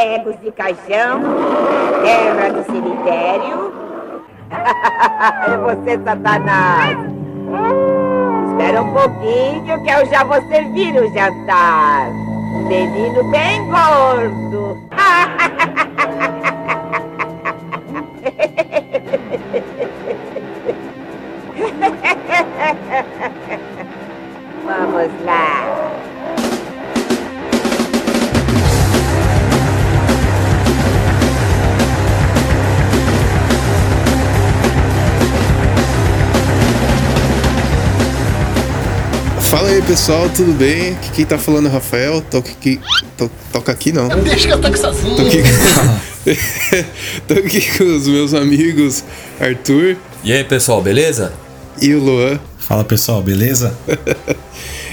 [0.00, 1.20] pregos de caixão,
[2.02, 3.70] terra de cemitério.
[5.62, 6.96] você, Satanás.
[8.48, 12.10] Espera um pouquinho que eu já vou servir o jantar.
[12.66, 14.78] Menino bem gordo.
[24.64, 25.79] Vamos lá.
[39.60, 40.92] Fala aí pessoal, tudo bem?
[40.92, 42.22] Aqui quem tá falando é o Rafael.
[42.22, 42.80] Toca aqui.
[43.18, 44.08] To, toca aqui não.
[44.08, 45.14] Deixa que eu toque sozinho.
[45.14, 45.42] Tô aqui,
[47.28, 49.04] tô aqui com os meus amigos
[49.38, 51.34] Arthur E aí, pessoal, beleza?
[51.78, 52.40] e o Luan.
[52.58, 53.76] Fala pessoal, beleza?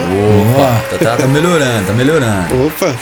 [0.54, 2.48] Opa, tá, tá- tá melhorando, tá melhorando.
[2.68, 2.96] Opa!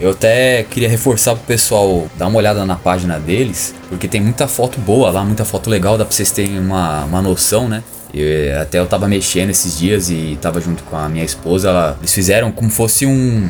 [0.00, 4.48] Eu até queria reforçar pro pessoal dar uma olhada na página deles, porque tem muita
[4.48, 7.82] foto boa lá, muita foto legal, dá pra vocês terem uma, uma noção, né?
[8.12, 11.96] Eu, até eu tava mexendo esses dias e tava junto com a minha esposa, ela,
[12.00, 13.48] eles fizeram como fosse um,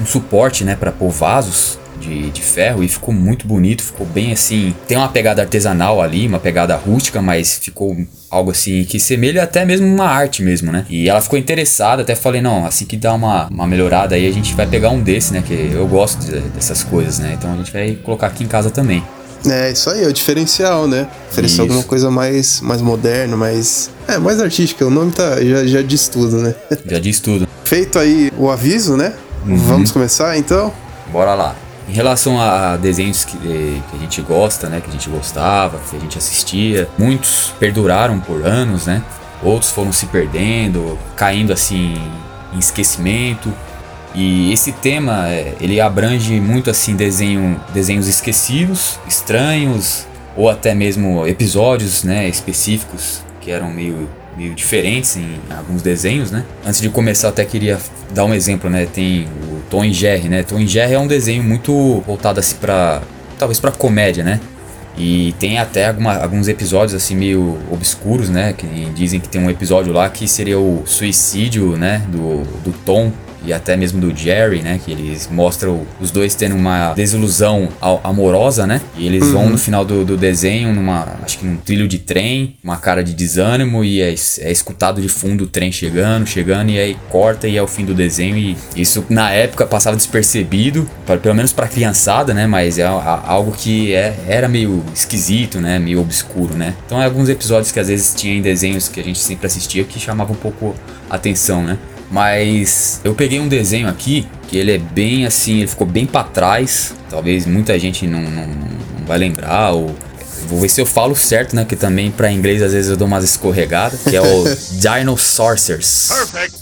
[0.00, 4.32] um suporte, né, pra pôr vasos de, de ferro e ficou muito bonito, ficou bem
[4.32, 4.74] assim.
[4.86, 7.96] Tem uma pegada artesanal ali, uma pegada rústica, mas ficou
[8.30, 10.84] algo assim que semelha até mesmo uma arte mesmo, né?
[10.90, 14.32] E ela ficou interessada, até falei, não, assim que dá uma, uma melhorada aí, a
[14.32, 15.42] gente vai pegar um desse, né?
[15.46, 17.32] Que eu gosto de- dessas coisas, né?
[17.38, 19.02] Então a gente vai colocar aqui em casa também.
[19.48, 21.06] É, isso aí, é o diferencial, né?
[21.30, 23.90] Oferecer alguma coisa mais, mais moderna, mais.
[24.08, 24.84] É, mais artística.
[24.84, 26.54] O nome tá, já, já diz tudo, né?
[26.84, 27.46] Já diz tudo.
[27.64, 29.12] Feito aí o aviso, né?
[29.44, 30.72] Vamos começar então?
[31.12, 31.54] Bora lá.
[31.88, 34.80] Em relação a desenhos que, que a gente gosta, né?
[34.80, 39.02] Que a gente gostava, que a gente assistia, muitos perduraram por anos, né?
[39.42, 41.94] Outros foram se perdendo, caindo assim
[42.52, 43.52] em esquecimento.
[44.14, 50.06] E esse tema, eh, ele abrange muito assim desenho, desenhos esquecidos, estranhos,
[50.36, 56.44] ou até mesmo episódios, né, específicos que eram meio meio diferentes em alguns desenhos, né?
[56.64, 57.78] Antes de começar, até queria
[58.14, 58.86] dar um exemplo, né?
[58.86, 60.42] Tem o Tom e Jerry, né?
[60.42, 63.02] Tom e Jerry é um desenho muito voltado assim para
[63.38, 64.40] talvez para comédia, né?
[64.98, 68.54] E tem até alguma- alguns episódios assim meio obscuros, né?
[68.56, 72.02] Que dizem que tem um episódio lá que seria o suicídio, né?
[72.08, 73.12] Do, do Tom
[73.44, 74.80] e até mesmo do Jerry, né?
[74.84, 77.68] Que eles mostram os dois tendo uma desilusão
[78.02, 78.80] amorosa, né?
[78.96, 79.32] E eles uhum.
[79.32, 83.02] vão no final do, do, desenho numa, acho que num trilho de trem, uma cara
[83.02, 87.46] de desânimo e é, é escutado de fundo o trem chegando, chegando e aí corta
[87.46, 91.52] e é o fim do desenho e isso na época passava despercebido, pra, pelo menos
[91.52, 92.46] para criançada, né?
[92.46, 95.78] Mas é algo que é, era meio esquisito, né?
[95.78, 96.74] Meio obscuro, né?
[96.86, 99.84] Então é alguns episódios que às vezes tinha em desenhos que a gente sempre assistia
[99.84, 100.74] que chamavam um pouco
[101.08, 101.78] atenção, né?
[102.10, 106.24] Mas eu peguei um desenho aqui que ele é bem assim, ele ficou bem para
[106.24, 106.94] trás.
[107.10, 109.94] Talvez muita gente não, não, não vai lembrar ou
[110.48, 111.64] Vou ver se eu falo certo, né?
[111.64, 114.00] Que também para inglês às vezes eu dou umas escorregadas.
[114.02, 114.44] Que é o
[114.78, 115.68] Dinosaurs.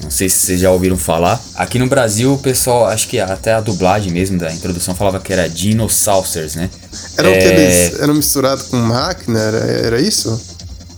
[0.02, 1.40] Não sei se vocês já ouviram falar.
[1.54, 5.32] Aqui no Brasil, o pessoal, acho que até a dublagem mesmo da introdução falava que
[5.32, 6.70] era Dinosaurs, né?
[7.16, 7.30] Era é...
[7.30, 9.38] o que eles eram misturados com máquina?
[9.38, 10.40] Era, era isso?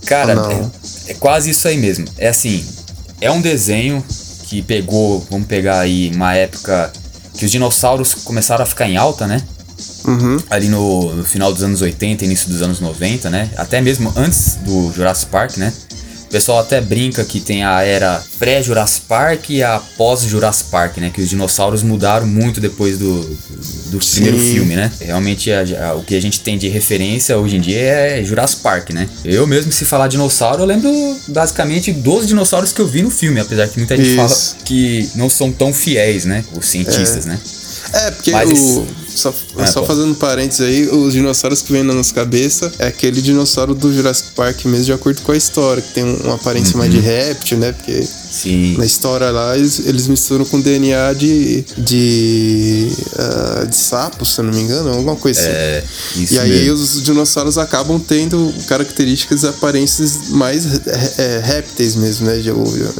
[0.05, 2.05] Cara, é, é quase isso aí mesmo.
[2.17, 2.63] É assim,
[3.19, 4.03] é um desenho
[4.47, 6.91] que pegou, vamos pegar aí uma época
[7.37, 9.41] que os dinossauros começaram a ficar em alta, né?
[10.05, 10.37] Uhum.
[10.49, 13.49] Ali no, no, final dos anos 80, início dos anos 90, né?
[13.57, 15.73] Até mesmo antes do Jurassic Park, né?
[16.27, 21.09] O pessoal até brinca que tem a era pré-Jurassic Park e a pós-Jurassic Park, né?
[21.09, 24.91] Que os dinossauros mudaram muito depois do, do, do primeiro filme, né?
[24.99, 28.61] Realmente a, a, o que a gente tem de referência hoje em dia é Jurassic
[28.61, 29.07] Park, né?
[29.23, 30.91] Eu mesmo, se falar dinossauro, eu lembro
[31.29, 34.17] basicamente dos dinossauros que eu vi no filme, apesar que muita gente Isso.
[34.17, 36.43] fala que não são tão fiéis, né?
[36.53, 37.29] Os cientistas, é.
[37.29, 37.39] né?
[37.93, 38.87] É, porque Mas o.
[39.07, 43.21] Só, é, só fazendo parênteses aí, os dinossauros que vem na nossa cabeça é aquele
[43.21, 46.79] dinossauro do Jurassic Park mesmo, de acordo com a história, que tem uma aparência uhum.
[46.79, 47.71] mais de réptil, né?
[47.71, 48.75] Porque Sim.
[48.77, 51.63] na história lá eles, eles misturam com DNA de.
[51.77, 52.87] de.
[53.13, 55.49] Uh, de sapo, se eu não me engano, alguma coisa assim.
[55.49, 55.83] É,
[56.15, 56.73] isso e aí mesmo.
[56.75, 60.65] os dinossauros acabam tendo características e aparências mais
[61.17, 62.37] é, répteis mesmo, né?
[62.37, 62.51] De,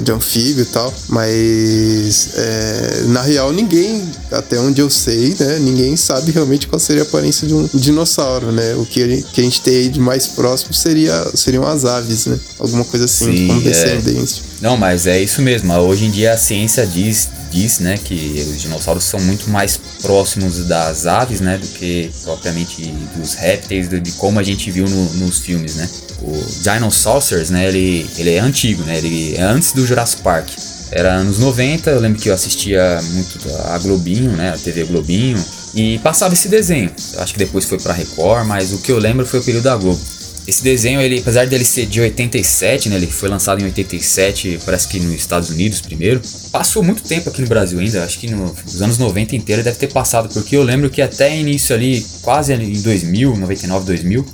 [0.04, 0.94] de anfíbio e tal.
[1.08, 5.60] Mas é, na real ninguém, até onde eu sei, né?
[5.60, 8.76] Ninguém sabe realmente qual seria a aparência de um dinossauro, né?
[8.76, 11.86] O que a gente, que a gente tem aí de mais próximo seria, seriam as
[11.86, 12.40] aves, né?
[12.60, 13.64] Alguma coisa assim, Sim, como é.
[13.64, 14.44] descendente.
[14.60, 15.72] Não, mas é isso mesmo.
[15.74, 20.66] Hoje em dia a ciência diz, diz, né, que os dinossauros são muito mais próximos
[20.66, 25.40] das aves, né, do que propriamente dos répteis, de como a gente viu no, nos
[25.40, 25.88] filmes, né.
[26.22, 26.34] O
[26.64, 30.50] Dinosaurs, né, ele, ele é antigo, né, ele é antes do Jurassic Park.
[30.90, 35.38] Era anos 90, eu lembro que eu assistia muito a Globinho, né, a TV Globinho,
[35.76, 36.90] e passava esse desenho.
[37.14, 39.66] Eu acho que depois foi pra Record, mas o que eu lembro foi o período
[39.66, 40.17] da Globo.
[40.48, 44.88] Esse desenho, ele, apesar dele ser de 87, né, ele foi lançado em 87, parece
[44.88, 46.22] que nos Estados Unidos primeiro.
[46.54, 49.78] Passou muito tempo aqui no Brasil ainda, acho que no, nos anos 90 inteiro deve
[49.78, 54.26] ter passado, porque eu lembro que até início ali, quase em 2000, 99, 2000,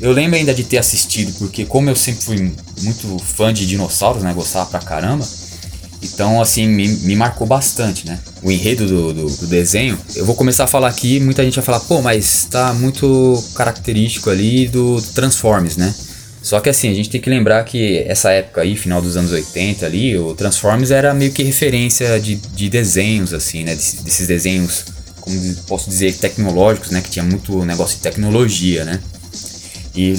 [0.00, 4.24] eu lembro ainda de ter assistido, porque como eu sempre fui muito fã de dinossauros,
[4.24, 5.24] né, gostava pra caramba,
[6.02, 8.18] então, assim, me, me marcou bastante, né?
[8.42, 9.96] O enredo do, do, do, desenho.
[10.16, 14.28] Eu vou começar a falar aqui, muita gente vai falar, pô, mas tá muito característico
[14.28, 15.94] ali do, Transformers, né?
[16.42, 19.30] Só que assim, a gente tem que lembrar que essa época aí, final dos anos
[19.30, 23.76] 80 ali, o Transformers era meio que referência de, de desenhos, assim, né?
[23.76, 24.86] Desses desenhos,
[25.20, 27.00] como posso dizer, tecnológicos, né?
[27.00, 29.00] Que tinha muito negócio de tecnologia, né?
[29.94, 30.14] E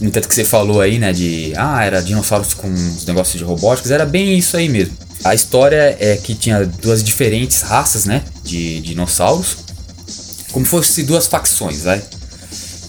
[0.00, 3.44] no tanto que você falou aí, né, de ah, era dinossauros com os negócios de
[3.44, 4.96] robóticos, era bem isso aí mesmo.
[5.24, 9.58] A história é que tinha duas diferentes raças, né, de, dinossauros,
[10.50, 12.02] como fosse duas facções, vai.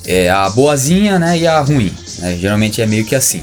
[0.05, 1.93] É a boazinha, né, e a ruim.
[2.19, 2.38] Né?
[2.39, 3.41] Geralmente é meio que assim.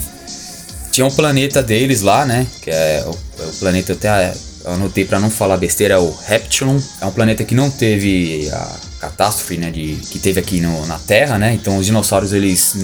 [0.91, 4.33] Tinha um planeta deles lá, né, que é o, é o planeta até
[4.65, 6.81] anotei para não falar besteira, é o Reptilon.
[7.01, 10.99] É um planeta que não teve a catástrofe, né, de, que teve aqui no, na
[10.99, 11.55] Terra, né?
[11.55, 12.77] Então os dinossauros eles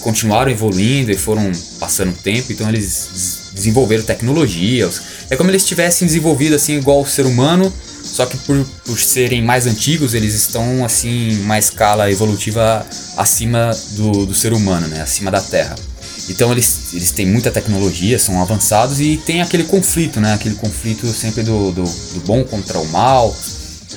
[0.00, 1.50] continuaram evoluindo e foram
[1.80, 5.00] passando tempo, então eles desenvolveram tecnologias.
[5.30, 7.72] É como eles tivessem desenvolvido assim igual o ser humano,
[8.02, 12.86] só que por, por serem mais antigos, eles estão assim uma escala evolutiva
[13.16, 15.02] acima do, do ser humano, né?
[15.02, 15.74] Acima da Terra.
[16.28, 20.34] Então eles, eles têm muita tecnologia, são avançados e tem aquele conflito, né?
[20.34, 23.34] Aquele conflito sempre do, do, do bom contra o mal.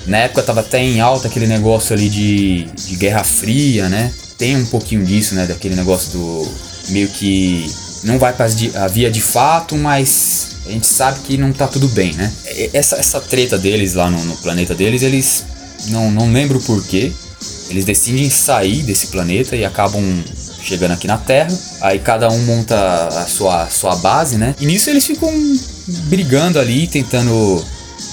[0.06, 4.12] Na época tava até em alta aquele negócio ali de, de Guerra Fria, né?
[4.38, 5.46] Tem um pouquinho disso, né?
[5.46, 6.52] Daquele negócio do
[6.90, 7.70] meio que
[8.04, 11.88] não vai para a via de fato, mas a gente sabe que não tá tudo
[11.90, 12.32] bem, né?
[12.74, 15.46] Essa, essa treta deles lá no, no planeta deles, eles
[15.88, 17.12] não, não lembro porquê.
[17.70, 20.04] Eles decidem sair desse planeta e acabam
[20.62, 21.50] chegando aqui na Terra.
[21.82, 24.56] Aí cada um monta a sua, sua base, né?
[24.60, 25.32] E nisso eles ficam
[26.08, 27.66] brigando ali, tentando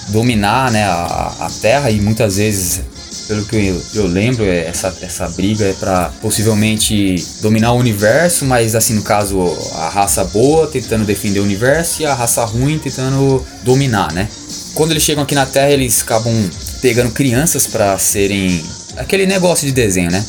[0.09, 2.81] dominar né, a, a Terra e muitas vezes
[3.27, 8.47] pelo que eu, eu, lembro, é essa, essa briga é para possivelmente dominar o universo,
[8.47, 9.39] mas assim, no caso,
[9.75, 14.29] a raça boa tentando defender o universo e a raça ruim tentando dominar, né?
[14.79, 16.33] quando eles chegam aqui na Terra, eles acabam
[16.81, 18.63] pegando crianças para serem
[18.97, 20.25] aquele negócio de desenho, né?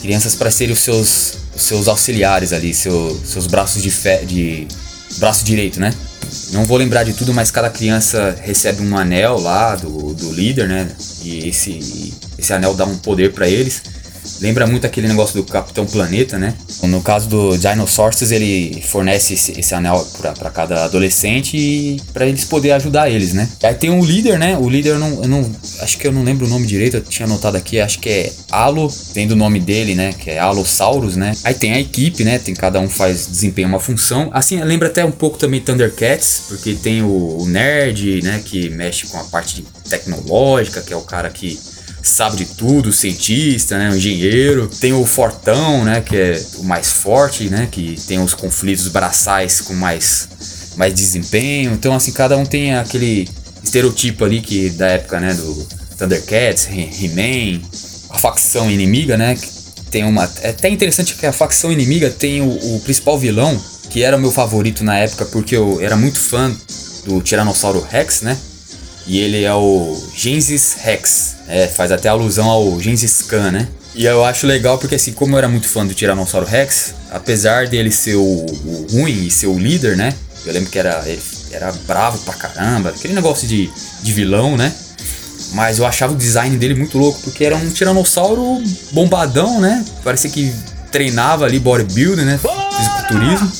[0.00, 4.68] Crianças para serem os seus, os seus auxiliares ali, seu, seus braços de fé, de
[5.18, 5.92] braço direito, né?
[6.52, 10.68] Não vou lembrar de tudo, mas cada criança recebe um anel lá do, do líder,
[10.68, 10.88] né?
[11.22, 13.82] E esse, esse anel dá um poder para eles.
[14.40, 16.54] Lembra muito aquele negócio do Capitão Planeta, né?
[16.82, 20.06] No caso do Dinosaurs, ele fornece esse, esse anel
[20.38, 23.48] para cada adolescente para eles poderem ajudar eles, né?
[23.62, 24.56] Aí tem o líder, né?
[24.56, 25.50] O líder eu não, eu não.
[25.80, 28.32] Acho que eu não lembro o nome direito, eu tinha anotado aqui, acho que é
[28.50, 30.12] Alo, tem do nome dele, né?
[30.12, 31.32] Que é Alosaurus, né?
[31.44, 32.38] Aí tem a equipe, né?
[32.38, 34.30] Tem cada um faz desempenha uma função.
[34.32, 38.40] Assim, lembra até um pouco também Thundercats, porque tem o, o nerd, né?
[38.44, 41.58] Que mexe com a parte tecnológica, que é o cara que
[42.02, 44.68] sabe de tudo, cientista, né, um engenheiro.
[44.80, 49.60] Tem o fortão, né, que é o mais forte, né, que tem os conflitos braçais
[49.60, 50.28] com mais
[50.76, 51.72] mais desempenho.
[51.72, 53.28] Então assim, cada um tem aquele
[53.62, 57.60] estereotipo ali que da época, né, do Thundercats, He-Man,
[58.10, 59.36] a facção inimiga, né,
[59.90, 64.02] tem uma é até interessante que a facção inimiga tem o, o principal vilão, que
[64.02, 66.54] era o meu favorito na época porque eu era muito fã
[67.04, 68.36] do Tiranossauro Rex, né?
[69.08, 71.36] E ele é o Gengis Rex.
[71.48, 73.66] É, faz até alusão ao Gengis Khan, né?
[73.94, 77.66] E eu acho legal porque assim, como eu era muito fã do Tiranossauro Rex, apesar
[77.66, 80.12] dele ser o, o ruim e ser o líder, né?
[80.44, 83.70] Eu lembro que era, ele era bravo pra caramba, aquele negócio de,
[84.02, 84.72] de vilão, né?
[85.52, 88.62] Mas eu achava o design dele muito louco, porque era um tiranossauro
[88.92, 89.82] bombadão, né?
[90.04, 90.52] Parecia que
[90.92, 92.38] treinava ali bodybuilding, né?
[92.76, 93.50] Fisiculturismo.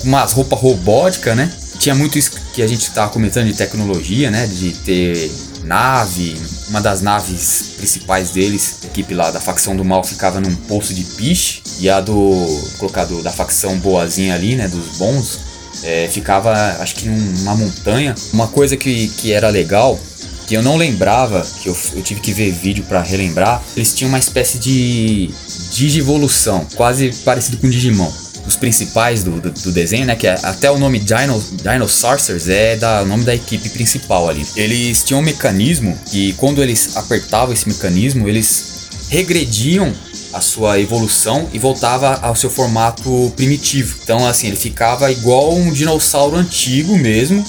[0.00, 1.52] Com umas roupas robóticas, né?
[1.82, 4.46] Tinha muito isso que a gente tava comentando de tecnologia, né?
[4.46, 5.32] De ter
[5.64, 6.40] nave.
[6.68, 10.94] Uma das naves principais deles, a equipe lá da facção do mal, ficava num poço
[10.94, 11.60] de piche.
[11.80, 12.62] E a do.
[12.78, 14.68] colocar do, da facção boazinha ali, né?
[14.68, 15.40] Dos bons.
[15.82, 18.14] É, ficava, acho que numa montanha.
[18.32, 19.98] Uma coisa que, que era legal
[20.46, 24.08] que eu não lembrava, que eu, eu tive que ver vídeo para relembrar, eles tinham
[24.08, 25.30] uma espécie de
[25.72, 30.16] digivolução, quase parecido com Digimon os principais do, do, do, desenho, né?
[30.16, 34.28] Que é, até o nome Dino, Dino Sorcerers é da, o nome da equipe principal
[34.28, 34.46] ali.
[34.56, 39.92] Eles tinham um mecanismo que quando eles apertavam esse mecanismo, eles regrediam
[40.32, 43.96] a sua evolução e voltava ao seu formato primitivo.
[44.02, 47.44] Então, assim, ele ficava igual um dinossauro antigo mesmo,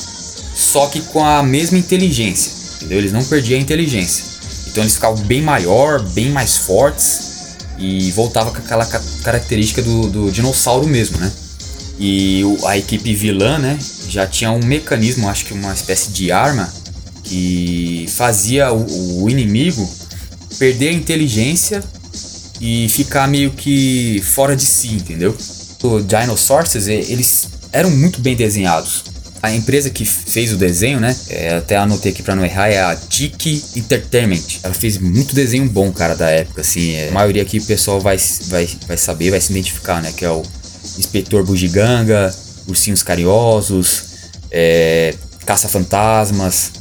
[0.55, 2.97] só que com a mesma inteligência, entendeu?
[2.97, 4.25] Eles não perdiam a inteligência.
[4.67, 7.32] Então, eles ficavam bem maior, bem mais fortes
[7.77, 8.86] e voltava com aquela
[9.24, 11.32] característica do, do dinossauro mesmo, né?
[12.00, 13.77] E a equipe vilã, né,
[14.10, 16.72] já tinha um mecanismo, acho que uma espécie de arma,
[17.24, 19.89] que fazia o, o inimigo
[20.58, 21.84] perder a inteligência
[22.60, 25.36] e ficar meio que fora de si, entendeu?
[25.84, 29.03] O Dinosaurs, eles eram muito bem desenhados.
[29.43, 31.13] A empresa que fez o desenho, né?
[31.29, 34.62] É, até anotei aqui pra não errar, é a Tiki Entertainment.
[34.63, 36.93] Ela fez muito desenho bom, cara, da época, assim.
[36.93, 40.13] É, a maioria aqui o pessoal vai, vai, vai saber, vai se identificar, né?
[40.15, 40.43] Que é o
[40.97, 42.33] Inspetor Bugiganga,
[42.67, 44.03] Ursinhos Carinhosos,
[44.50, 45.13] é,
[45.45, 46.71] Caça-Fantasmas,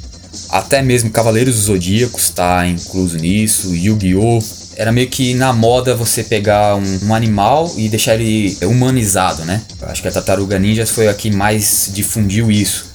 [0.48, 4.40] até mesmo Cavaleiros dos Zodíacos tá incluso nisso, Yu-Gi-Oh!
[4.76, 9.60] Era meio que na moda você pegar um, um, animal e deixar ele humanizado, né?
[9.80, 12.86] Eu acho que a Tartaruga Ninjas foi a que mais difundiu isso.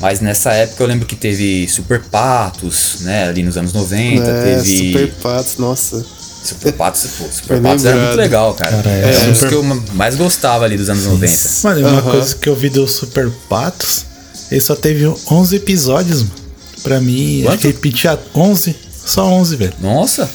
[0.00, 3.28] Mas nessa época eu lembro que teve Super Patos, né?
[3.28, 4.22] Ali nos anos 90.
[4.22, 4.92] É, teve.
[4.92, 6.04] Super Patos, nossa.
[6.44, 8.76] Super Patos, pô, Super Patos era muito legal, cara.
[8.76, 9.62] cara é, é um dos que eu
[9.94, 11.32] mais gostava ali dos anos 90.
[11.64, 14.04] Mano, uma coisa que eu vi do Super Patos,
[14.50, 16.46] ele só teve 11 episódios, mano.
[16.82, 17.52] Pra mim, Quanto?
[17.54, 19.72] acho que repetia 11, só 11, velho.
[19.80, 20.28] Nossa!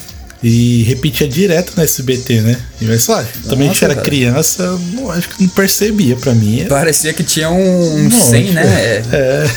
[0.44, 2.58] E repetia direto na SBT, né?
[2.82, 4.06] E mas lá, também a gente era cara.
[4.06, 6.66] criança, não, acho que não percebia pra mim.
[6.68, 8.64] Parecia que tinha um, um 100, né?
[8.64, 9.04] É.
[9.12, 9.52] é.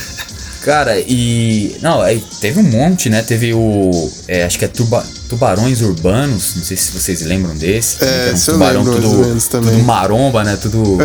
[0.64, 1.76] Cara, e.
[1.82, 3.22] Não, aí teve um monte, né?
[3.22, 4.10] Teve o.
[4.26, 8.02] É, acho que é tuba, Tubarões Urbanos, não sei se vocês lembram desse.
[8.02, 10.56] É, um tubarão tudo, tudo maromba, né?
[10.60, 10.98] Tudo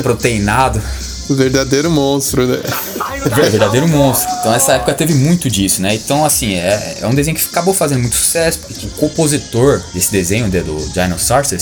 [0.00, 0.80] proteinado.
[1.28, 2.58] O verdadeiro monstro, né?
[3.24, 4.28] É, verdadeiro monstro.
[4.40, 5.94] Então essa época teve muito disso, né?
[5.94, 10.10] Então, assim, é, é um desenho que acabou fazendo muito sucesso, porque o compositor desse
[10.10, 11.52] desenho, do Dinosaurs,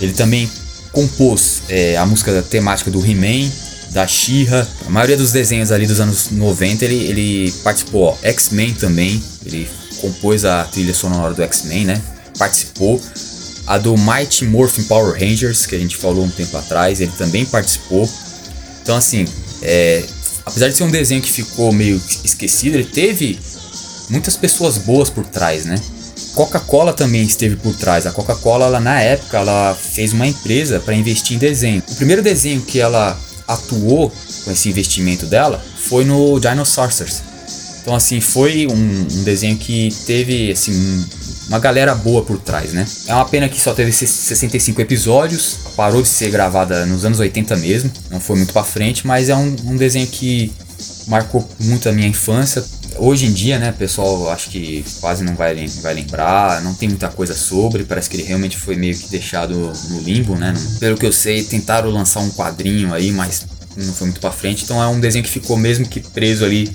[0.00, 0.48] ele também
[0.92, 3.50] compôs é, a música temática do He-Man,
[3.90, 9.22] da She-Ra, a maioria dos desenhos ali dos anos 90, ele, ele participou, X-Men também,
[9.44, 9.68] ele
[10.00, 12.02] compôs a trilha sonora do X-Men, né?
[12.38, 13.00] Participou.
[13.66, 17.46] A do Mighty Morphin Power Rangers, que a gente falou um tempo atrás, ele também
[17.46, 18.10] participou.
[18.82, 19.24] Então, assim,
[19.62, 20.04] é,
[20.44, 23.38] apesar de ser um desenho que ficou meio esquecido, ele teve
[24.10, 25.76] muitas pessoas boas por trás, né?
[26.34, 28.06] Coca-Cola também esteve por trás.
[28.06, 31.82] A Coca-Cola, na época, ela fez uma empresa para investir em desenho.
[31.88, 34.10] O primeiro desenho que ela atuou
[34.44, 37.22] com esse investimento dela foi no Dinosaurs.
[37.82, 41.04] Então, assim, foi um, um desenho que teve, assim, um,
[41.48, 42.86] uma galera boa por trás, né?
[43.08, 47.56] É uma pena que só teve 65 episódios, parou de ser gravada nos anos 80
[47.56, 50.52] mesmo, não foi muito pra frente, mas é um, um desenho que
[51.08, 52.64] marcou muito a minha infância.
[52.98, 57.08] Hoje em dia, né, pessoal, acho que quase não vai, vai lembrar, não tem muita
[57.08, 60.54] coisa sobre, parece que ele realmente foi meio que deixado no limbo, né?
[60.78, 63.44] Pelo que eu sei, tentaram lançar um quadrinho aí, mas
[63.76, 66.70] não foi muito pra frente, então é um desenho que ficou mesmo que preso ali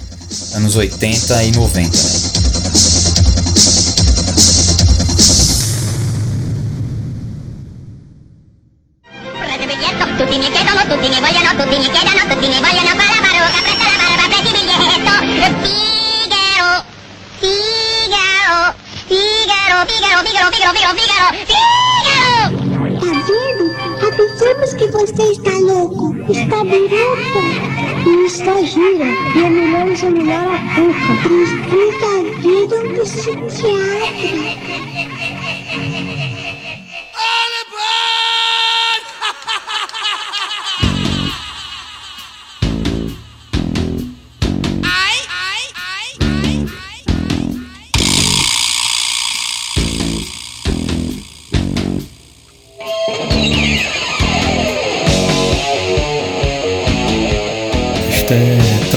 [0.53, 2.36] anos 80 e 90,
[30.77, 30.83] 你，
[31.71, 32.05] 你感
[32.43, 34.56] 觉都不新鲜。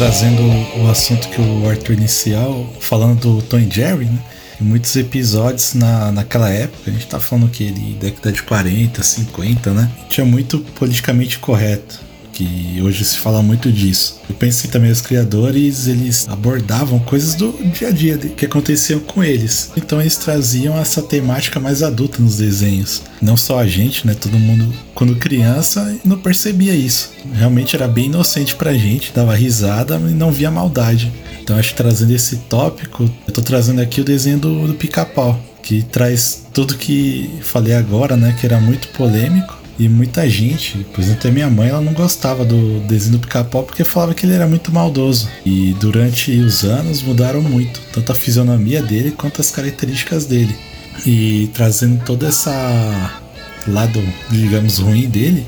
[0.00, 0.42] Trazendo
[0.80, 4.18] o assunto que o Arthur inicial, falando do Tom e Jerry, né?
[4.58, 9.02] Em muitos episódios na, naquela época, a gente tá falando que ele década de 40,
[9.02, 9.90] 50, né?
[10.08, 12.00] Tinha muito politicamente correto
[12.40, 14.18] que hoje se fala muito disso.
[14.26, 18.98] Eu penso que também os criadores eles abordavam coisas do dia a dia que aconteciam
[19.00, 19.70] com eles.
[19.76, 23.02] Então eles traziam essa temática mais adulta nos desenhos.
[23.20, 24.14] Não só a gente, né?
[24.14, 27.12] Todo mundo, quando criança, não percebia isso.
[27.34, 31.12] Realmente era bem inocente pra gente, dava risada e não via maldade.
[31.42, 35.38] Então acho que trazendo esse tópico, eu tô trazendo aqui o desenho do, do pica-pau.
[35.62, 38.34] Que traz tudo que falei agora, né?
[38.40, 42.44] Que era muito polêmico e muita gente, por exemplo, até minha mãe, ela não gostava
[42.44, 45.26] do desenho do pica-pau porque falava que ele era muito maldoso.
[45.42, 50.54] E durante os anos mudaram muito, tanto a fisionomia dele quanto as características dele.
[51.06, 53.10] E trazendo toda essa
[53.66, 55.46] lado, digamos, ruim dele,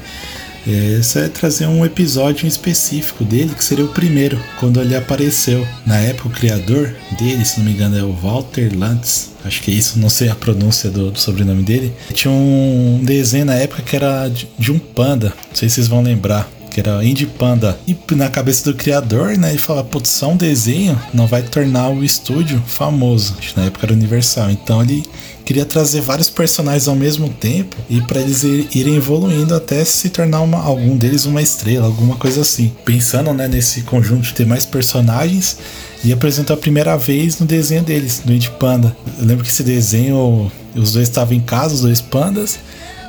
[0.71, 5.67] isso é trazer um episódio específico dele, que seria o primeiro, quando ele apareceu.
[5.85, 9.33] Na época, o criador dele, se não me engano, é o Walter Lantz.
[9.45, 11.93] Acho que é isso, não sei a pronúncia do, do sobrenome dele.
[12.13, 15.89] Tinha um desenho na época que era de, de um panda, não sei se vocês
[15.89, 17.79] vão lembrar que era Indie Panda.
[17.87, 21.91] E na cabeça do criador, né, ele fala, putz, só um desenho não vai tornar
[21.91, 23.37] o estúdio famoso.
[23.57, 24.51] Na época era Universal.
[24.51, 25.05] Então ele
[25.45, 30.41] queria trazer vários personagens ao mesmo tempo e para eles irem evoluindo até se tornar
[30.41, 32.73] uma, algum deles uma estrela, alguma coisa assim.
[32.85, 35.59] Pensando né, nesse conjunto de ter mais personagens
[36.03, 38.97] e apresentou a primeira vez no desenho deles, no Indie Panda.
[39.19, 42.59] Eu lembro que esse desenho, os dois estavam em casa, os dois pandas,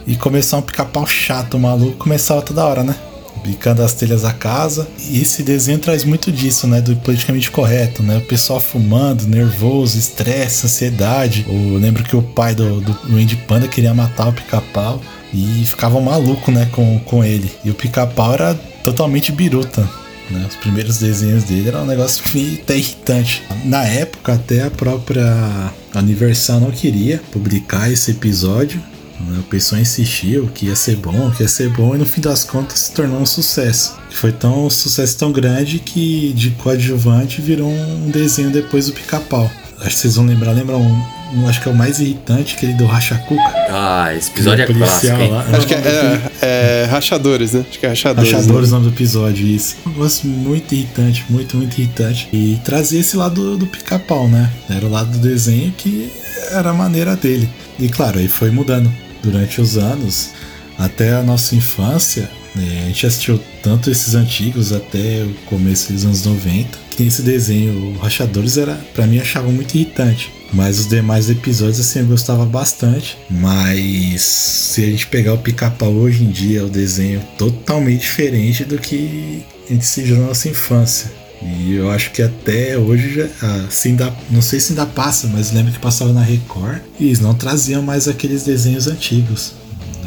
[0.06, 2.96] e começou um pica-pau chato, maluco, começava toda hora, né?
[3.44, 4.88] Bicando as telhas da casa.
[5.10, 6.82] E esse desenho traz muito disso, né?
[6.82, 8.18] Do politicamente correto, né?
[8.18, 11.46] O pessoal fumando, nervoso, estresse, ansiedade.
[11.48, 15.02] Eu lembro que o pai do, do, Andy Panda queria matar o pica-pau
[15.34, 17.52] e ficava maluco, né, com, com ele.
[17.64, 18.54] E o pica-pau era
[18.84, 19.88] totalmente biruta.
[20.30, 20.46] Né?
[20.50, 22.24] Os primeiros desenhos dele era um negócio
[22.62, 23.44] até irritante.
[23.66, 28.82] Na época, até a própria Universal não queria publicar esse episódio
[29.24, 29.40] né?
[29.40, 32.44] O pessoal insistiu que ia ser bom, que ia ser bom, e no fim das
[32.44, 33.96] contas se tornou um sucesso.
[34.12, 39.50] Foi tão um sucesso tão grande que de coadjuvante virou um desenho depois do pica-pau.
[39.80, 42.86] Acho que vocês vão lembrar, lembram um, acho que é o mais irritante, aquele do
[42.86, 43.54] Rachacuca.
[43.70, 45.18] Ah, esse episódio é, é clássico?
[45.18, 45.46] Lá.
[45.52, 47.66] Acho que é, é, é, Rachadores, né?
[47.68, 48.32] Acho que é Rachadores.
[48.32, 48.78] Rachadores né?
[48.78, 49.76] o nome do episódio, isso.
[49.86, 52.30] Um negócio muito irritante, muito, muito irritante.
[52.32, 54.50] E trazia esse lado do, do pica-pau, né?
[54.70, 56.10] Era o lado do desenho que
[56.52, 57.50] era a maneira dele.
[57.80, 58.92] E claro, aí foi mudando
[59.24, 60.32] durante os anos,
[60.78, 66.06] até a nossa infância, né, a gente assistiu tanto esses antigos até o começo dos
[66.06, 70.32] anos 90, que esse desenho, o Rachadores, era para mim achava muito irritante.
[70.54, 73.18] Mas os demais episódios assim eu gostava bastante.
[73.28, 78.78] Mas se a gente pegar o pica-pau hoje em dia, o desenho totalmente diferente do
[78.78, 81.23] que a gente assistiu na nossa infância.
[81.46, 83.26] E eu acho que até hoje já,
[83.68, 87.20] assim ainda, não sei se ainda passa, mas lembro que passava na Record e eles
[87.20, 89.54] não traziam mais aqueles desenhos antigos.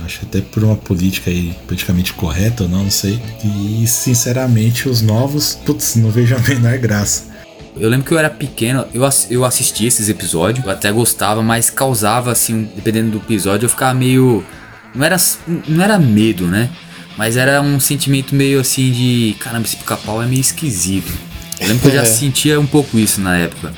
[0.05, 3.21] Acho até por uma política aí politicamente correta ou não, não sei.
[3.45, 7.25] E sinceramente os novos, putz, não vejo a menor graça.
[7.77, 11.69] Eu lembro que eu era pequeno, eu, eu assistia esses episódios, eu até gostava, mas
[11.69, 14.45] causava, assim, dependendo do episódio, eu ficava meio.
[14.95, 15.17] Não era,
[15.69, 16.71] não era medo, né?
[17.19, 19.37] Mas era um sentimento meio assim de.
[19.41, 21.13] Caramba, esse pica-pau é meio esquisito.
[21.61, 22.05] Eu lembro que eu já É.
[22.05, 23.73] sentia um pouco isso na época.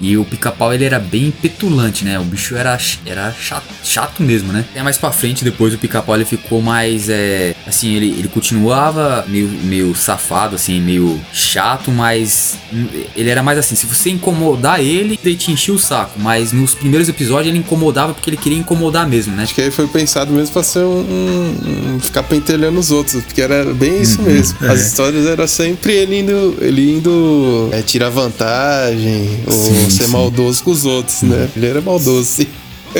[0.00, 2.18] E o pica-pau ele era bem petulante, né?
[2.18, 4.64] O bicho era, era chato, chato mesmo, né?
[4.70, 7.08] Até mais pra frente, depois o pica-pau ele ficou mais.
[7.08, 12.56] É, assim, ele, ele continuava meio, meio safado, assim, meio chato, mas
[13.16, 13.74] ele era mais assim.
[13.74, 16.18] Se você incomodar ele, ele te enchia o saco.
[16.18, 19.42] Mas nos primeiros episódios ele incomodava porque ele queria incomodar mesmo, né?
[19.42, 23.40] Acho que aí foi pensado mesmo pra ser um, um- ficar pentelhando os outros, porque
[23.42, 24.56] era bem isso mesmo.
[24.64, 24.68] é.
[24.70, 30.12] As histórias eram sempre ele indo, ele indo é, tirar vantagem ou Sim, ser sim.
[30.12, 31.48] maldoso com os outros, né?
[31.56, 32.46] Ele era maldoso, sim.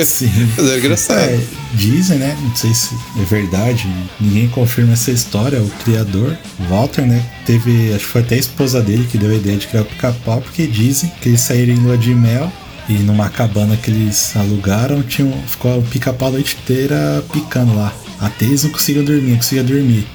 [0.05, 0.31] Sim.
[0.57, 1.19] Mas era engraçado.
[1.19, 1.39] É,
[1.73, 2.37] dizem, né?
[2.41, 3.87] Não sei se é verdade,
[4.21, 5.59] ninguém confirma essa história.
[5.61, 6.37] O criador,
[6.69, 7.21] Walter, né?
[7.45, 9.85] Teve, acho que foi até a esposa dele que deu a ideia de criar o
[9.85, 12.49] pica-pau, porque dizem que eles saíram em lua de mel
[12.87, 17.75] e numa cabana que eles alugaram, tinha, um- ficou o pica-pau a noite inteira picando
[17.75, 17.93] lá.
[18.19, 20.07] Até eles não conseguiam dormir, não conseguiam dormir.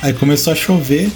[0.00, 1.10] Aí começou a chover,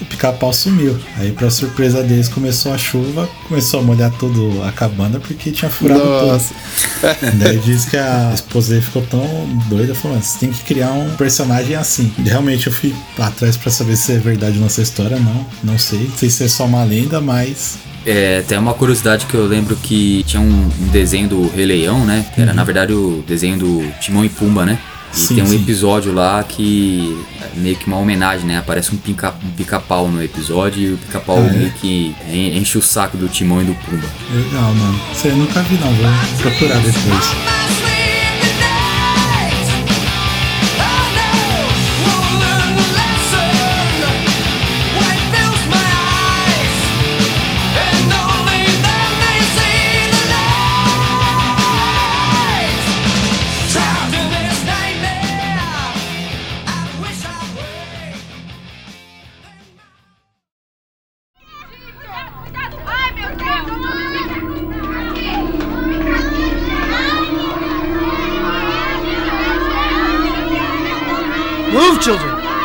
[0.00, 0.98] o pica-pau sumiu.
[1.18, 5.70] Aí, pra surpresa deles, começou a chuva, começou a molhar tudo a cabana porque tinha
[5.70, 6.26] furado tudo.
[6.32, 6.54] Nossa.
[7.34, 9.22] Daí diz que a esposa dele ficou tão
[9.68, 12.12] doida, falou, "Mano, você tem que criar um personagem assim.
[12.18, 16.00] E realmente eu fui atrás pra saber se é verdade nossa história, não, não sei.
[16.08, 19.76] Não sei se é só uma lenda, mas É, tem uma curiosidade que eu lembro
[19.76, 22.26] que tinha um, um desenho do Rei Leão, né?
[22.34, 24.76] Que era na verdade o desenho do Timão e Pumba, né?
[25.12, 25.56] E Sim, tem um sim.
[25.56, 28.58] episódio lá que é meio que uma homenagem, né?
[28.58, 31.52] Aparece um pica- um pica-pau no episódio e o pica-pau é?
[31.52, 34.08] meio que en- enche o saco do Timão e do Pumba.
[34.32, 35.00] legal, mano.
[35.12, 37.91] Isso aí eu nunca vi não, vou procurar depois.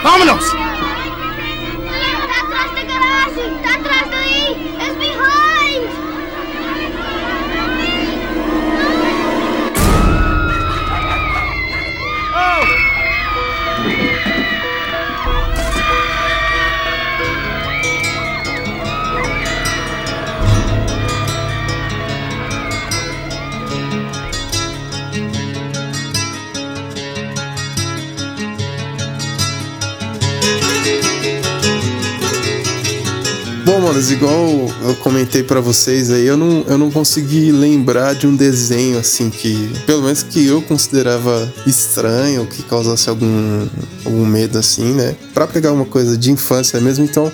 [0.08, 0.67] Vámonos!
[33.98, 38.36] Manos, igual eu comentei pra vocês aí, eu não, eu não consegui lembrar de um
[38.36, 43.68] desenho assim que, pelo menos que eu considerava estranho, que causasse algum,
[44.06, 45.16] algum medo assim, né?
[45.34, 47.32] Pra pegar uma coisa de infância mesmo, então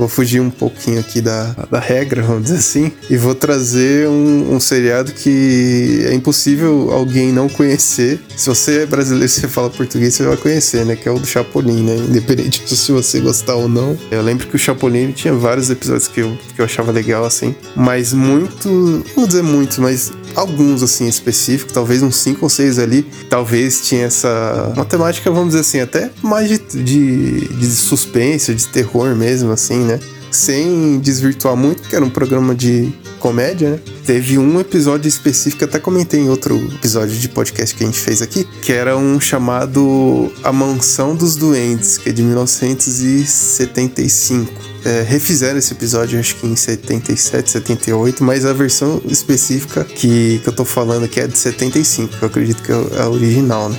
[0.00, 4.54] vou fugir um pouquinho aqui da, da regra, vamos dizer assim, e vou trazer um,
[4.54, 8.20] um seriado que é impossível alguém não conhecer.
[8.36, 10.96] Se você é brasileiro e você fala português, você vai conhecer, né?
[10.96, 11.96] Que é o do Chapolin, né?
[11.96, 13.96] Independente de se você gostar ou não.
[14.10, 17.54] Eu lembro que o Chapolin tinha vários episódios que eu, que eu achava legal, assim,
[17.76, 23.02] mas muito, vou dizer muito, mas alguns assim específicos, talvez uns cinco ou seis ali,
[23.28, 28.68] talvez tinha essa uma temática, vamos dizer assim, até mais de, de, de suspense, de
[28.68, 29.89] terror mesmo, assim, né?
[30.30, 33.80] Sem desvirtuar muito, porque era um programa de comédia, né?
[34.04, 38.22] Teve um episódio específico, até comentei em outro episódio de podcast que a gente fez
[38.22, 44.70] aqui, que era um chamado A Mansão dos Duendes, que é de 1975.
[44.84, 50.48] É, refizeram esse episódio, acho que em 77, 78, mas a versão específica que, que
[50.48, 53.78] eu tô falando aqui é de 75, que eu acredito que é a original, né?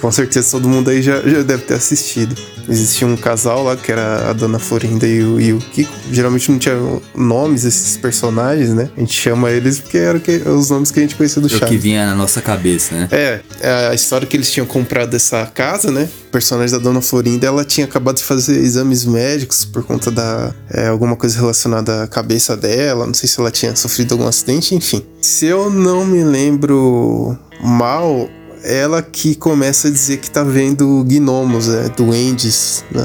[0.00, 2.36] Com certeza todo mundo aí já, já deve ter assistido.
[2.68, 5.92] Existia um casal lá que era a Dona Florinda e o, e o Kiko.
[6.12, 6.74] Geralmente não tinha
[7.14, 8.90] nomes esses personagens, né?
[8.96, 11.50] A gente chama eles porque eram que- os nomes que a gente conhecia do É
[11.50, 11.82] o que Chaves.
[11.82, 13.08] vinha na nossa cabeça, né?
[13.10, 16.08] É, é a história que eles tinham comprado essa casa, né?
[16.28, 20.52] O personagem da Dona Florinda, ela tinha acabado de fazer exames médicos por conta da
[20.70, 23.06] é, alguma coisa relacionada à cabeça dela.
[23.06, 25.02] Não sei se ela tinha sofrido algum acidente, enfim.
[25.22, 28.28] Se eu não me lembro mal,
[28.62, 31.90] ela que começa a dizer que tá vendo gnomos, né?
[31.96, 33.04] Duendes na,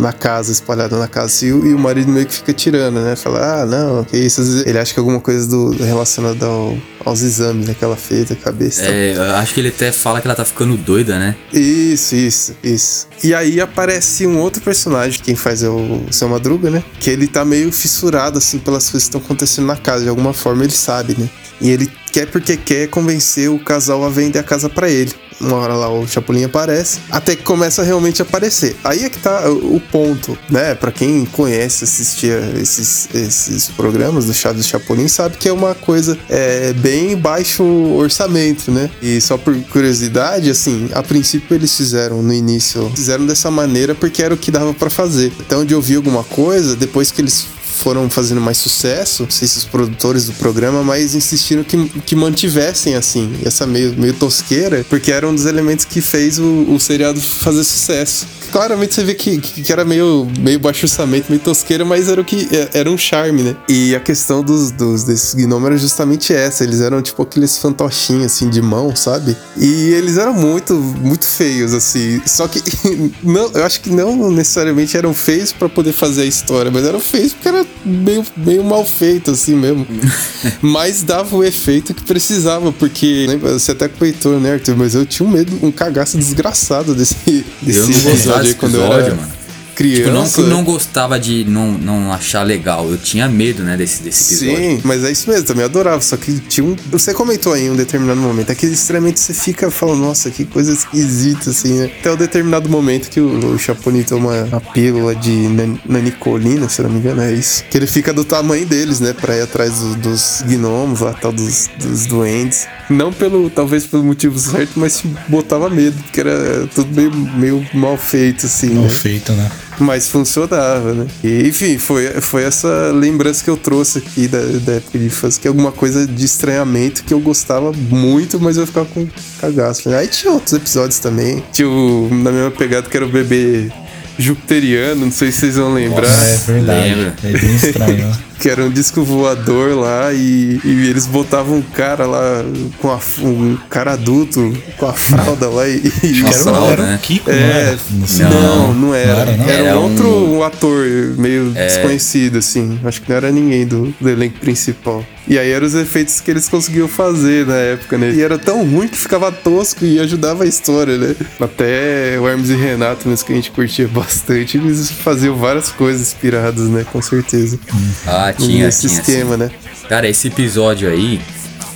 [0.00, 1.44] na casa, espalhada na casa.
[1.46, 3.16] E, o- e o marido meio que fica tirando, né?
[3.16, 4.40] Fala, ah, não, que isso.
[4.66, 8.28] Ele acha que é alguma coisa do, relacionada ao- aos exames né, que ela fez
[8.28, 8.82] da cabeça.
[8.82, 11.36] É, acho que ele até fala que ela tá ficando doida, né?
[11.52, 13.06] Isso, isso, isso.
[13.22, 16.82] E aí aparece um outro personagem, quem faz é o Seu Madruga, né?
[16.98, 20.02] Que ele tá meio fissurado, assim, pelas coisas que estão acontecendo na casa.
[20.04, 21.28] De alguma forma ele sabe, né?
[21.60, 25.12] E ele quer porque quer convencer o casal a vender a casa para ele.
[25.38, 28.74] Uma hora lá o Chapolin aparece, até que começa a realmente aparecer.
[28.82, 30.74] Aí é que tá o ponto, né?
[30.74, 35.74] Para quem conhece, assistia esses, esses programas do Chaves e Chapolin, sabe que é uma
[35.74, 38.88] coisa é, bem baixo orçamento, né?
[39.02, 44.22] E só por curiosidade, assim, a princípio eles fizeram no início, fizeram dessa maneira porque
[44.22, 45.30] era o que dava para fazer.
[45.38, 47.44] Então, onde eu vi alguma coisa, depois que eles
[47.76, 52.14] foram fazendo mais sucesso, não sei se os produtores do programa, mas insistiram que, que
[52.14, 56.78] mantivessem assim, essa meio, meio tosqueira, porque era um dos elementos que fez o, o
[56.80, 58.26] seriado fazer sucesso.
[58.50, 62.24] Claramente você vê que, que era meio, meio baixo orçamento, meio tosqueira, mas era o
[62.24, 63.56] que é, era um charme, né?
[63.68, 66.64] E a questão dos, dos desses gnomos era justamente essa.
[66.64, 69.36] Eles eram tipo aqueles fantochinhos assim de mão, sabe?
[69.56, 72.22] E eles eram muito, muito feios, assim.
[72.24, 72.62] Só que
[73.22, 77.00] não, eu acho que não necessariamente eram feios para poder fazer a história, mas eram
[77.00, 79.86] feios porque era meio, meio mal feito, assim mesmo.
[80.60, 84.76] mas dava o efeito que precisava, porque lembra, você até comentou, né, Arthur?
[84.76, 88.74] Mas eu tinha um medo, um cagaço desgraçado desse, desse eu não gostava desse quando
[88.74, 89.35] eu episódio, era mano.
[89.76, 90.02] Criança.
[90.02, 92.88] Tipo, não que eu não gostava de não, não achar legal.
[92.90, 94.70] Eu tinha medo, né, desse, desse episódio.
[94.70, 96.00] Sim, mas é isso mesmo, também adorava.
[96.00, 96.74] Só que tinha um.
[96.90, 98.50] Você comentou aí em um determinado momento.
[98.50, 101.90] É que extremamente você fica falando, nossa, que coisa esquisita, assim, né?
[102.00, 106.80] Até o determinado momento que o, o Chapolin toma a pílula de nan- nanicolina, se
[106.80, 107.64] eu não me engano, é isso.
[107.70, 109.12] Que ele fica do tamanho deles, né?
[109.12, 112.66] Pra ir atrás do- dos gnomos lá, tal, dos, dos duendes.
[112.88, 117.96] Não pelo, talvez pelo motivo certo, mas botava medo, porque era tudo meio, meio mal
[117.98, 118.90] feito, assim, Mal né?
[118.90, 119.50] feito, né?
[119.78, 121.06] Mas funcionava, né?
[121.22, 125.40] E, enfim, foi, foi essa lembrança que eu trouxe aqui da, da época de infância,
[125.40, 129.06] que é alguma coisa de estranhamento que eu gostava muito, mas eu ficava com
[129.40, 129.90] cagaço.
[129.90, 131.44] Aí tinha outros episódios também.
[131.52, 133.70] Tinha o, na mesma pegada que era o bebê
[134.18, 136.08] jupiteriano, não sei se vocês vão lembrar.
[136.08, 136.88] É verdade.
[136.88, 137.14] lembra?
[137.22, 138.18] É bem estranho, né?
[138.38, 142.44] Que era um disco voador lá e, e eles botavam um cara lá
[142.80, 145.90] com a, um cara adulto com a fralda lá e.
[146.02, 146.98] e Era, Nossa, fralda, era né?
[147.02, 147.78] Kiko, não É, era?
[147.90, 149.14] No não, não, era.
[149.14, 149.44] Não era, não?
[149.48, 152.78] Era, Era um um- outro ator meio desconhecido, assim.
[152.84, 155.04] Acho que não era ninguém do, do elenco principal.
[155.28, 158.12] E aí eram os efeitos que eles conseguiam fazer na época, né?
[158.12, 161.16] E era tão ruim que ficava tosco e ajudava a história, né?
[161.40, 166.00] Até o Hermes e Renato, mesmo que a gente curtia bastante, eles faziam várias coisas
[166.00, 166.84] inspiradas, né?
[166.92, 167.58] Com certeza.
[168.06, 169.00] Ah, tinha, Nesse tinha.
[169.00, 169.44] esquema, assim.
[169.44, 169.50] né?
[169.88, 171.20] Cara, esse episódio aí,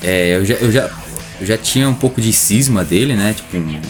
[0.03, 0.91] é, eu, já, eu, já,
[1.41, 3.35] eu já tinha um pouco de cisma dele, né?
[3.35, 3.81] Tipo, um-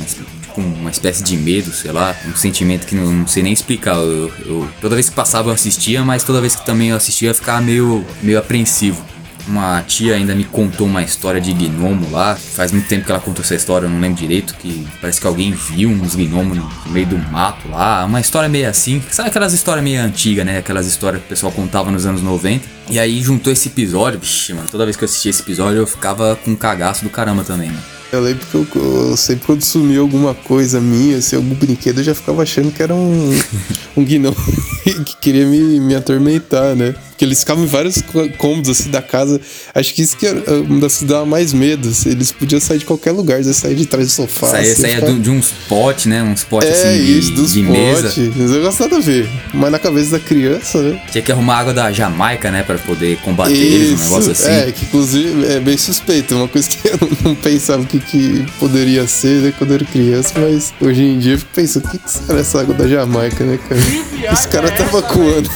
[0.43, 2.15] tipo uma espécie de medo, sei lá.
[2.27, 3.97] Um sentimento que não, não sei nem explicar.
[3.97, 7.31] Eu, eu- toda vez que passava eu assistia, mas toda vez que também eu assistia
[7.31, 9.03] eu ficava meio, meio apreensivo.
[9.47, 12.37] Uma tia ainda me contou uma história de gnomo lá.
[12.37, 14.55] Faz muito tempo que ela contou essa história, eu não lembro direito.
[14.55, 18.05] Que parece que alguém viu uns gnomos no meio do mato lá.
[18.05, 19.03] Uma história meio assim.
[19.11, 20.59] Sabe aquelas histórias meio antigas, né?
[20.59, 22.65] Aquelas histórias que o pessoal contava nos anos 90.
[22.91, 24.19] E aí juntou esse episódio.
[24.19, 27.11] Vixe, mano, toda vez que eu assistia esse episódio eu ficava com um cagaço do
[27.11, 27.83] caramba também, mano.
[28.13, 32.05] Eu lembro que eu, eu sempre quando sumia alguma coisa minha, assim, algum brinquedo, eu
[32.05, 33.31] já ficava achando que era um,
[33.97, 34.37] um gnomo
[35.07, 36.95] que queria me, me atormentar, né?
[37.21, 38.03] Porque eles ficavam em vários
[38.39, 39.39] cômodos assim da casa.
[39.75, 41.91] Acho que isso que era uma das que dava mais medo.
[41.91, 44.47] assim, Eles podiam sair de qualquer lugar, eles sair de trás do sofá.
[44.47, 46.23] Saía, assim, saía do- de uns potes, né?
[46.23, 48.05] Uns potes É assim de, isso, dos de mesa.
[48.05, 48.35] potes.
[48.35, 49.29] Mas eu gosto nada a ver.
[49.53, 50.99] Mas na cabeça da criança, né?
[51.13, 52.63] Tinha que arrumar água da Jamaica, né?
[52.63, 54.49] Pra poder combater eles, um negócio assim.
[54.51, 56.35] É, que inclusive é bem suspeito.
[56.35, 60.33] Uma coisa que eu não pensava que, que poderia ser, né, quando eu era criança,
[60.39, 63.45] mas hoje em dia eu fico pensando, o que, que será essa água da Jamaica,
[63.45, 64.33] né, cara?
[64.33, 65.51] Os caras estavam coando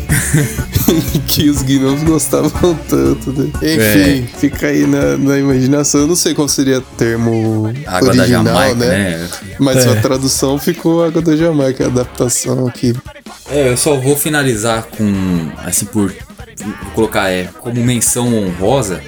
[1.26, 3.50] que os gnomos gostavam tanto, né?
[3.62, 6.02] Enfim, fica aí na, na imaginação.
[6.02, 9.18] Eu não sei qual seria o termo Água da original, Jamaica, né?
[9.18, 9.28] né?
[9.58, 9.90] Mas É.
[9.92, 12.94] a tradução ficou água da Jamaica, a adaptação aqui.
[13.50, 16.12] É, eu só vou finalizar com, assim, por
[16.94, 19.00] colocar é, como menção honrosa,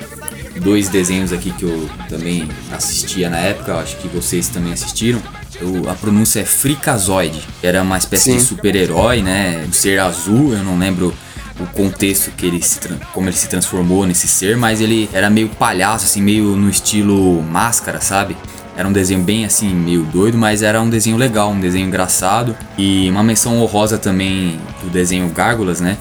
[0.60, 5.20] dois desenhos aqui que eu também assistia na época, acho que vocês também assistiram.
[5.64, 8.36] Eu- a pronúncia é Frikazoid, era uma espécie Sim.
[8.36, 9.64] de super-herói, né?
[9.66, 11.14] Um ser azul, eu não lembro
[11.58, 12.78] o contexto que ele se
[13.12, 17.42] como ele se transformou nesse ser, mas ele era meio palhaço, assim, meio no estilo
[17.42, 18.36] máscara, sabe?
[18.76, 22.56] Era um desenho bem assim, meio doido, mas era um desenho legal, um desenho engraçado.
[22.76, 25.96] E uma menção honrosa também do desenho Gárgulas, né?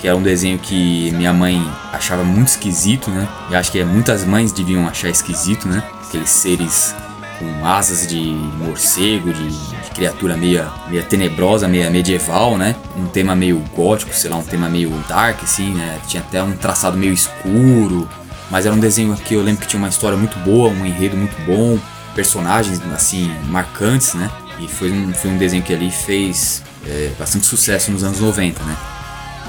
[0.00, 3.28] Que era um desenho que minha mãe achava muito esquisito, né?
[3.50, 5.82] E acho que muitas mães deviam achar esquisito, né?
[6.08, 6.94] Aqueles seres
[7.38, 8.20] com asas de
[8.58, 12.74] morcego, de, de criatura meia, meia tenebrosa, meia medieval, né?
[12.96, 15.98] Um tema meio gótico, sei lá, um tema meio dark, assim, né?
[16.06, 18.08] Tinha até um traçado meio escuro,
[18.50, 21.16] mas era um desenho que eu lembro que tinha uma história muito boa, um enredo
[21.16, 21.78] muito bom,
[22.14, 24.30] personagens, assim, marcantes, né?
[24.58, 28.62] E foi um, foi um desenho que ali fez é, bastante sucesso nos anos 90,
[28.62, 28.76] né?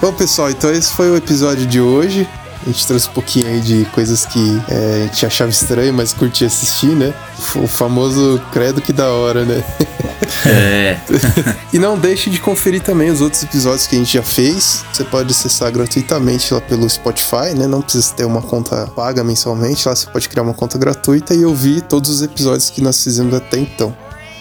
[0.01, 2.27] Bom, pessoal, então esse foi o episódio de hoje.
[2.65, 6.13] A gente trouxe um pouquinho aí de coisas que é, a gente achava estranho, mas
[6.13, 7.13] curtia assistir, né?
[7.55, 9.63] O famoso credo que da hora, né?
[10.47, 10.97] É.
[11.71, 14.83] e não deixe de conferir também os outros episódios que a gente já fez.
[14.91, 17.67] Você pode acessar gratuitamente lá pelo Spotify, né?
[17.67, 19.87] Não precisa ter uma conta paga mensalmente.
[19.87, 23.33] Lá você pode criar uma conta gratuita e ouvir todos os episódios que nós fizemos
[23.35, 23.95] até então.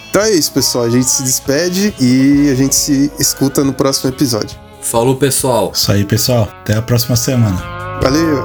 [0.09, 0.85] Então é isso, pessoal.
[0.85, 4.57] A gente se despede e a gente se escuta no próximo episódio.
[4.81, 5.71] Falou, pessoal.
[5.75, 6.47] Isso aí, pessoal.
[6.61, 7.74] Até a próxima semana.
[8.01, 8.43] Valeu!